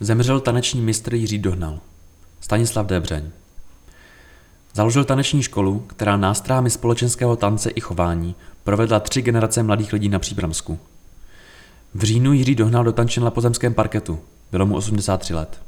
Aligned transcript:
zemřel 0.00 0.40
taneční 0.40 0.80
mistr 0.80 1.14
Jiří 1.14 1.38
Dohnal. 1.38 1.78
Stanislav 2.40 2.86
Debřeň. 2.86 3.30
Založil 4.74 5.04
taneční 5.04 5.42
školu, 5.42 5.80
která 5.86 6.16
nástrahami 6.16 6.70
společenského 6.70 7.36
tance 7.36 7.70
i 7.70 7.80
chování 7.80 8.34
provedla 8.64 9.00
tři 9.00 9.22
generace 9.22 9.62
mladých 9.62 9.92
lidí 9.92 10.08
na 10.08 10.18
Příbramsku. 10.18 10.78
V 11.94 12.02
říjnu 12.02 12.32
Jiří 12.32 12.54
Dohnal 12.54 12.84
dotančil 12.84 13.24
na 13.24 13.30
pozemském 13.30 13.74
parketu. 13.74 14.18
Bylo 14.52 14.66
mu 14.66 14.76
83 14.76 15.34
let. 15.34 15.60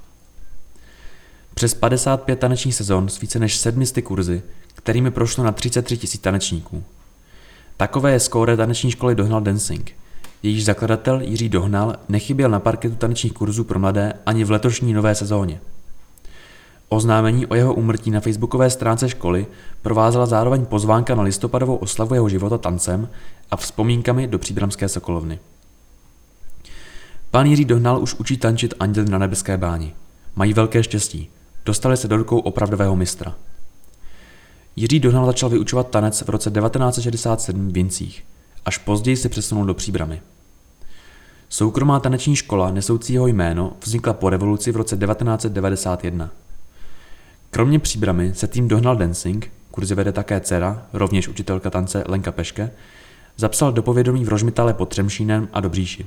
Přes 1.54 1.74
55 1.74 2.38
tanečních 2.38 2.74
sezon 2.74 3.08
s 3.08 3.20
více 3.20 3.38
než 3.38 3.56
700 3.56 4.04
kurzy, 4.04 4.42
kterými 4.74 5.10
prošlo 5.10 5.44
na 5.44 5.52
33 5.52 5.96
tisíc 5.96 6.20
tanečníků. 6.20 6.84
Takové 7.76 8.12
je 8.12 8.20
skóre 8.20 8.56
taneční 8.56 8.90
školy 8.90 9.14
Dohnal 9.14 9.40
Dancing– 9.40 9.92
jejíž 10.42 10.64
zakladatel 10.64 11.20
Jiří 11.20 11.48
Dohnal 11.48 11.96
nechyběl 12.08 12.50
na 12.50 12.60
parketu 12.60 12.94
tanečních 12.96 13.32
kurzů 13.32 13.64
pro 13.64 13.78
mladé 13.78 14.12
ani 14.26 14.44
v 14.44 14.50
letošní 14.50 14.92
nové 14.92 15.14
sezóně. 15.14 15.60
Oznámení 16.88 17.46
o 17.46 17.54
jeho 17.54 17.74
úmrtí 17.74 18.10
na 18.10 18.20
facebookové 18.20 18.70
stránce 18.70 19.08
školy 19.08 19.46
provázela 19.82 20.26
zároveň 20.26 20.64
pozvánka 20.64 21.14
na 21.14 21.22
listopadovou 21.22 21.76
oslavu 21.76 22.14
jeho 22.14 22.28
života 22.28 22.58
tancem 22.58 23.08
a 23.50 23.56
vzpomínkami 23.56 24.26
do 24.26 24.38
příbramské 24.38 24.88
Sokolovny. 24.88 25.38
Pan 27.30 27.46
Jiří 27.46 27.64
Dohnal 27.64 28.02
už 28.02 28.14
učí 28.14 28.36
tančit 28.36 28.74
anděl 28.80 29.04
na 29.04 29.18
nebeské 29.18 29.56
báni. 29.56 29.94
Mají 30.36 30.52
velké 30.52 30.82
štěstí. 30.82 31.30
Dostali 31.64 31.96
se 31.96 32.08
do 32.08 32.16
rukou 32.16 32.38
opravdového 32.38 32.96
mistra. 32.96 33.34
Jiří 34.76 35.00
Dohnal 35.00 35.26
začal 35.26 35.48
vyučovat 35.48 35.90
tanec 35.90 36.22
v 36.22 36.28
roce 36.28 36.50
1967 36.50 37.68
v 37.68 37.72
Vincích. 37.72 38.24
Až 38.64 38.78
později 38.78 39.16
se 39.16 39.28
přesunul 39.28 39.64
do 39.64 39.74
Příbramy. 39.74 40.20
Soukromá 41.52 42.00
taneční 42.00 42.36
škola 42.36 42.70
nesoucí 42.70 43.12
jeho 43.12 43.26
jméno 43.26 43.72
vznikla 43.84 44.12
po 44.12 44.30
revoluci 44.30 44.72
v 44.72 44.76
roce 44.76 44.96
1991. 44.96 46.30
Kromě 47.50 47.78
příbramy 47.78 48.34
se 48.34 48.46
tým 48.46 48.68
Dohnal 48.68 48.96
Dancing, 48.96 49.52
kurzy 49.70 49.94
vede 49.94 50.12
také 50.12 50.40
dcera, 50.40 50.86
rovněž 50.92 51.28
učitelka 51.28 51.70
tance 51.70 52.04
Lenka 52.08 52.32
Peške, 52.32 52.70
zapsal 53.36 53.72
do 53.72 53.82
povědomí 53.82 54.24
v 54.24 54.28
Rožmitale 54.28 54.74
pod 54.74 54.88
Třemšínem 54.88 55.48
a 55.52 55.60
Dobříši. 55.60 56.06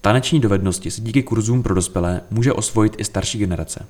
Taneční 0.00 0.40
dovednosti 0.40 0.90
si 0.90 1.00
díky 1.00 1.22
kurzům 1.22 1.62
pro 1.62 1.74
dospělé 1.74 2.20
může 2.30 2.52
osvojit 2.52 2.94
i 2.98 3.04
starší 3.04 3.38
generace. 3.38 3.86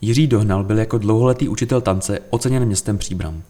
Jiří 0.00 0.26
Dohnal 0.26 0.64
byl 0.64 0.78
jako 0.78 0.98
dlouholetý 0.98 1.48
učitel 1.48 1.80
tance 1.80 2.18
oceněn 2.30 2.64
městem 2.64 2.98
Příbram. 2.98 3.42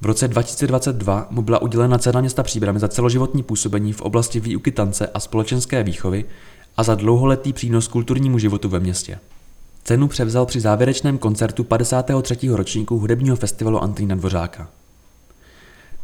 V 0.00 0.06
roce 0.06 0.28
2022 0.28 1.26
mu 1.30 1.42
byla 1.42 1.62
udělena 1.62 1.98
cena 1.98 2.20
města 2.20 2.42
Příbramy 2.42 2.78
za 2.78 2.88
celoživotní 2.88 3.42
působení 3.42 3.92
v 3.92 4.00
oblasti 4.00 4.40
výuky 4.40 4.72
tance 4.72 5.06
a 5.06 5.20
společenské 5.20 5.82
výchovy 5.82 6.24
a 6.76 6.82
za 6.82 6.94
dlouholetý 6.94 7.52
přínos 7.52 7.88
kulturnímu 7.88 8.38
životu 8.38 8.68
ve 8.68 8.80
městě. 8.80 9.18
Cenu 9.84 10.08
převzal 10.08 10.46
při 10.46 10.60
závěrečném 10.60 11.18
koncertu 11.18 11.64
53. 11.64 12.48
ročníku 12.48 12.98
hudebního 12.98 13.36
festivalu 13.36 13.82
Antonína 13.82 14.14
Dvořáka. 14.14 14.68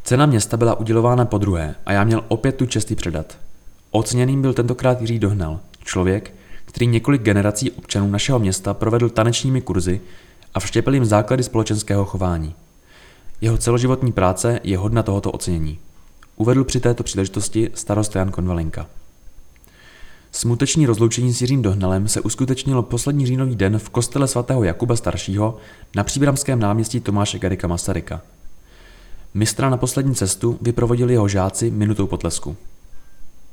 Cena 0.05 0.27
města 0.27 0.57
byla 0.57 0.75
udělována 0.75 1.25
po 1.25 1.39
druhé 1.39 1.75
a 1.87 1.93
já 1.93 2.05
měl 2.05 2.25
opět 2.29 2.57
tu 2.57 2.67
čest 2.67 2.95
předat. 2.95 3.39
Oceněným 3.91 4.43
byl 4.43 4.55
tentokrát 4.55 5.01
Jiří 5.01 5.19
Dohnal, 5.19 5.61
člověk, 5.85 6.35
který 6.65 6.87
několik 6.87 7.23
generací 7.23 7.71
občanů 7.71 8.11
našeho 8.11 8.39
města 8.39 8.75
provedl 8.75 9.09
tanečními 9.09 9.61
kurzy 9.61 10.01
a 10.55 10.61
vštěpil 10.61 10.95
jim 10.95 11.05
základy 11.05 11.43
společenského 11.43 12.05
chování. 12.05 12.55
Jeho 13.41 13.59
celoživotní 13.59 14.13
práce 14.13 14.61
je 14.65 14.79
hodna 14.79 15.03
tohoto 15.03 15.31
ocenění. 15.31 15.79
Uvedl 16.37 16.65
při 16.65 16.81
této 16.81 17.03
příležitosti 17.03 17.71
starost 17.75 18.17
Jan 18.17 18.31
Konvalinka. 18.31 18.87
Smuteční 20.33 20.87
rozloučení 20.87 21.33
s 21.33 21.41
Jiřím 21.41 21.63
Dohnalem 21.63 22.09
se 22.09 22.21
uskutečnilo 22.21 22.83
poslední 22.83 23.27
říjnový 23.27 23.57
den 23.57 23.79
v 23.79 23.91
kostele 23.91 24.29
svatého 24.29 24.65
Jakuba 24.65 24.97
staršího 24.97 25.57
na 25.97 26.05
příbramském 26.05 26.59
náměstí 26.59 27.01
Tomáše 27.01 27.39
Garika 27.39 27.69
Masaryka. 27.69 28.23
Mistra 29.35 29.71
na 29.71 29.77
poslední 29.77 30.15
cestu 30.15 30.59
vyprovodili 30.63 31.13
jeho 31.13 31.29
žáci 31.29 31.71
minutou 31.71 32.07
potlesku. 32.07 32.57